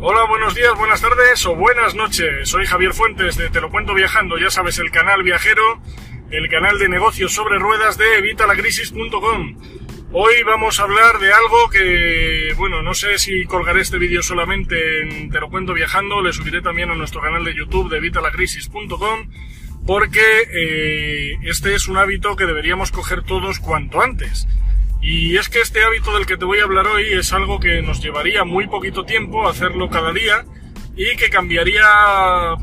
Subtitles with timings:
[0.00, 2.48] Hola, buenos días, buenas tardes o buenas noches.
[2.48, 5.82] Soy Javier Fuentes de Te lo cuento viajando, ya sabes, el canal viajero,
[6.30, 9.56] el canal de negocios sobre ruedas de evitalacrisis.com.
[10.12, 15.02] Hoy vamos a hablar de algo que, bueno, no sé si colgaré este vídeo solamente
[15.02, 19.28] en Te lo cuento viajando, le subiré también a nuestro canal de YouTube de evitalacrisis.com
[19.84, 20.20] porque
[20.52, 24.46] eh, este es un hábito que deberíamos coger todos cuanto antes.
[25.00, 27.82] Y es que este hábito del que te voy a hablar hoy es algo que
[27.82, 30.44] nos llevaría muy poquito tiempo hacerlo cada día
[30.96, 31.84] y que cambiaría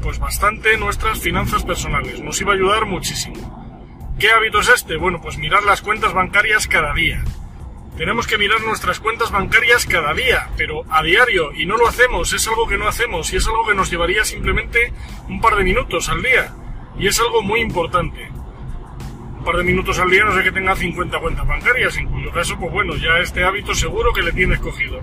[0.01, 2.19] pues bastante nuestras finanzas personales.
[2.21, 4.15] Nos iba a ayudar muchísimo.
[4.19, 4.97] ¿Qué hábito es este?
[4.97, 7.23] Bueno, pues mirar las cuentas bancarias cada día.
[7.97, 12.33] Tenemos que mirar nuestras cuentas bancarias cada día, pero a diario, y no lo hacemos,
[12.33, 14.91] es algo que no hacemos, y es algo que nos llevaría simplemente
[15.29, 16.53] un par de minutos al día.
[16.99, 18.29] Y es algo muy importante
[19.45, 22.57] par de minutos al día no sé que tenga 50 cuentas bancarias, en cuyo caso,
[22.59, 24.99] pues bueno, ya este hábito seguro que le tienes cogido.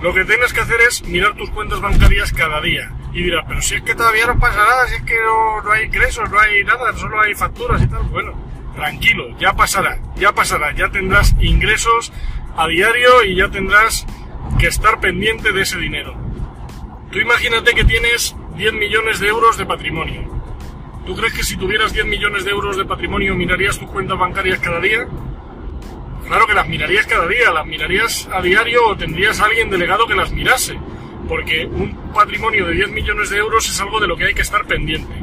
[0.00, 2.92] Lo que tienes que hacer es mirar tus cuentas bancarias cada día.
[3.12, 5.86] Y dirás, pero si es que todavía no pasa nada, si es que no, hay
[5.86, 8.02] ingresos, no hay nada, solo hay facturas y tal.
[8.04, 8.34] Bueno,
[8.74, 12.12] tranquilo, ya pasará, ya pasará, ya tendrás ingresos
[12.56, 14.06] a diario y ya tendrás
[14.58, 16.14] que estar pendiente de ese dinero.
[17.10, 20.35] Tú imagínate que tienes 10 millones de euros de patrimonio
[21.06, 24.58] ¿Tú crees que si tuvieras 10 millones de euros de patrimonio mirarías tus cuentas bancarias
[24.58, 25.06] cada día?
[26.26, 30.08] Claro que las mirarías cada día, las mirarías a diario o tendrías a alguien delegado
[30.08, 30.76] que las mirase,
[31.28, 34.42] porque un patrimonio de 10 millones de euros es algo de lo que hay que
[34.42, 35.14] estar pendiente.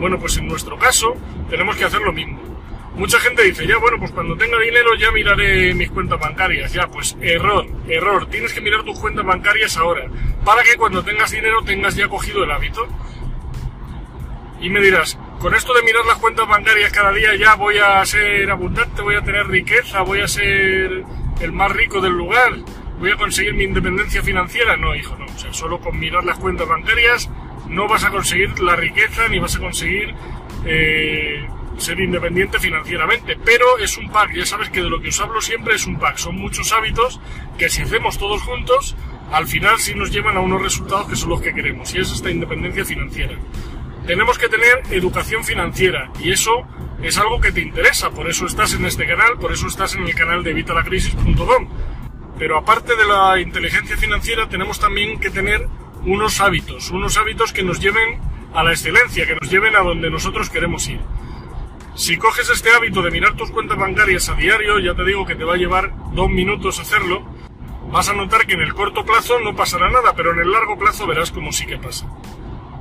[0.00, 1.14] Bueno, pues en nuestro caso
[1.48, 2.40] tenemos que hacer lo mismo.
[2.96, 6.72] Mucha gente dice, ya bueno, pues cuando tenga dinero ya miraré mis cuentas bancarias.
[6.72, 8.26] Ya, pues error, error.
[8.26, 10.08] Tienes que mirar tus cuentas bancarias ahora,
[10.44, 12.88] para que cuando tengas dinero tengas ya cogido el hábito.
[14.60, 18.04] Y me dirás, con esto de mirar las cuentas bancarias cada día ya voy a
[18.04, 21.02] ser abundante, voy a tener riqueza, voy a ser
[21.40, 22.52] el más rico del lugar,
[22.98, 24.76] voy a conseguir mi independencia financiera.
[24.76, 25.24] No, hijo, no.
[25.24, 27.30] O sea, solo con mirar las cuentas bancarias
[27.68, 30.14] no vas a conseguir la riqueza ni vas a conseguir
[30.66, 31.48] eh,
[31.78, 33.38] ser independiente financieramente.
[33.42, 35.98] Pero es un pack, ya sabes que de lo que os hablo siempre es un
[35.98, 36.18] pack.
[36.18, 37.18] Son muchos hábitos
[37.56, 38.94] que si hacemos todos juntos,
[39.32, 41.94] al final sí nos llevan a unos resultados que son los que queremos.
[41.94, 43.38] Y es esta independencia financiera
[44.06, 46.66] tenemos que tener educación financiera y eso
[47.02, 50.02] es algo que te interesa, por eso estás en este canal, por eso estás en
[50.02, 51.68] el canal de evitalacrisis.com.
[52.38, 55.66] Pero aparte de la inteligencia financiera tenemos también que tener
[56.04, 58.18] unos hábitos, unos hábitos que nos lleven
[58.54, 61.00] a la excelencia, que nos lleven a donde nosotros queremos ir.
[61.94, 65.34] Si coges este hábito de mirar tus cuentas bancarias a diario, ya te digo que
[65.34, 67.22] te va a llevar dos minutos hacerlo,
[67.90, 70.78] vas a notar que en el corto plazo no pasará nada, pero en el largo
[70.78, 72.06] plazo verás como sí que pasa.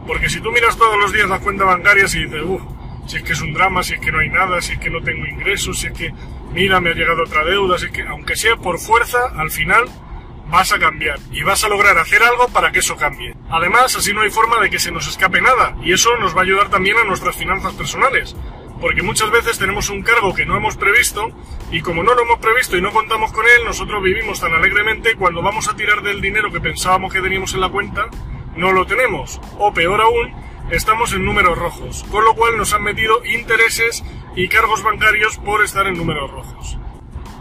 [0.09, 2.63] Porque si tú miras todos los días la cuenta bancaria y dices, uff,
[3.05, 4.89] si es que es un drama, si es que no hay nada, si es que
[4.89, 6.11] no tengo ingresos, si es que,
[6.51, 9.85] mira, me ha llegado otra deuda, si es que, aunque sea por fuerza, al final
[10.47, 13.35] vas a cambiar y vas a lograr hacer algo para que eso cambie.
[13.51, 16.39] Además, así no hay forma de que se nos escape nada y eso nos va
[16.39, 18.35] a ayudar también a nuestras finanzas personales.
[18.81, 21.29] Porque muchas veces tenemos un cargo que no hemos previsto
[21.71, 25.13] y como no lo hemos previsto y no contamos con él, nosotros vivimos tan alegremente
[25.13, 28.09] cuando vamos a tirar del dinero que pensábamos que teníamos en la cuenta,
[28.59, 29.39] no lo tenemos.
[29.57, 30.33] O peor aún,
[30.69, 34.03] estamos en números rojos, con lo cual nos han metido intereses
[34.35, 36.77] y cargos bancarios por estar en números rojos.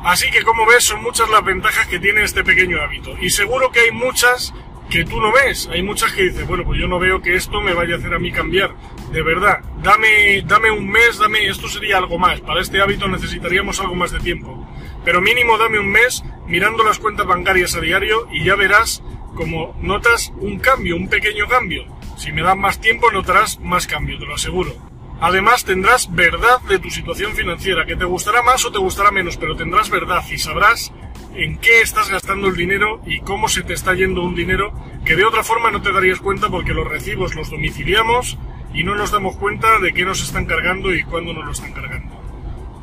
[0.05, 3.17] Así que como ves, son muchas las ventajas que tiene este pequeño hábito.
[3.21, 4.55] Y seguro que hay muchas
[4.89, 5.69] que tú no ves.
[5.73, 8.15] Hay muchas que dices, bueno, pues yo no veo que esto me vaya a hacer
[8.15, 8.75] a mí cambiar.
[9.13, 12.41] De verdad, dame, dame un mes, dame, esto sería algo más.
[12.41, 14.67] Para este hábito necesitaríamos algo más de tiempo.
[15.05, 19.03] Pero mínimo dame un mes mirando las cuentas bancarias a diario y ya verás
[19.39, 21.85] como notas un cambio, un pequeño cambio.
[22.17, 24.75] Si me das más tiempo notarás más cambio, te lo aseguro.
[25.21, 29.37] Además tendrás verdad de tu situación financiera, que te gustará más o te gustará menos,
[29.37, 30.93] pero tendrás verdad y sabrás
[31.37, 34.73] en qué estás gastando el dinero y cómo se te está yendo un dinero
[35.05, 38.39] que de otra forma no te darías cuenta porque los recibos los domiciliamos
[38.75, 41.73] y no nos damos cuenta de qué nos están cargando y cuándo nos lo están
[41.73, 42.21] cargando.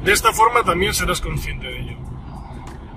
[0.05, 2.14] De esta forma también serás consciente de ello.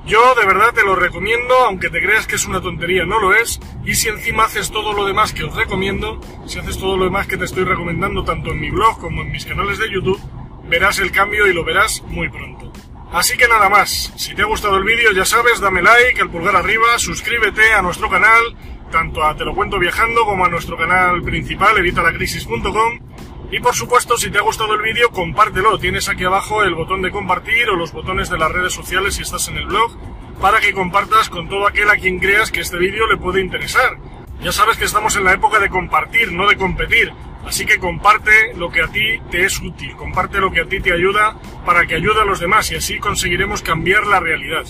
[0.08, 3.34] Yo de verdad te lo recomiendo, aunque te creas que es una tontería, no lo
[3.34, 3.60] es.
[3.84, 7.26] Y si encima haces todo lo demás que os recomiendo, si haces todo lo demás
[7.26, 10.18] que te estoy recomendando tanto en mi blog como en mis canales de YouTube,
[10.66, 12.72] verás el cambio y lo verás muy pronto.
[13.12, 16.30] Así que nada más, si te ha gustado el vídeo ya sabes, dame like, el
[16.30, 18.56] pulgar arriba, suscríbete a nuestro canal,
[18.90, 23.00] tanto a Te lo cuento viajando como a nuestro canal principal, evitalacrisis.com
[23.50, 25.78] y por supuesto, si te ha gustado el vídeo, compártelo.
[25.78, 29.22] Tienes aquí abajo el botón de compartir o los botones de las redes sociales si
[29.22, 29.96] estás en el blog,
[30.40, 33.96] para que compartas con todo aquel a quien creas que este vídeo le puede interesar.
[34.42, 37.12] Ya sabes que estamos en la época de compartir, no de competir.
[37.46, 40.80] Así que comparte lo que a ti te es útil, comparte lo que a ti
[40.80, 44.66] te ayuda para que ayude a los demás y así conseguiremos cambiar la realidad.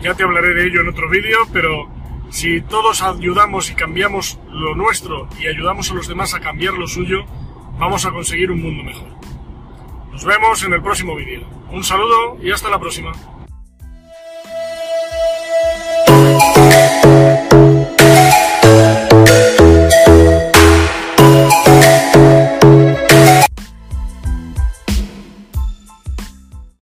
[0.00, 1.88] Ya te hablaré de ello en otro vídeo, pero
[2.32, 6.86] Si todos ayudamos y cambiamos lo nuestro y ayudamos a los demás a cambiar lo
[6.86, 7.26] suyo,
[7.78, 9.08] vamos a conseguir un mundo mejor.
[10.12, 11.46] Nos vemos en el próximo vídeo.
[11.70, 13.12] Un saludo y hasta la próxima.